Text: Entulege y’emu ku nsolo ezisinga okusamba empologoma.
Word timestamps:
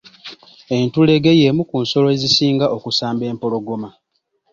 Entulege 0.77 1.29
y’emu 1.39 1.63
ku 1.69 1.75
nsolo 1.83 2.07
ezisinga 2.15 2.65
okusamba 2.75 3.23
empologoma. 3.31 3.89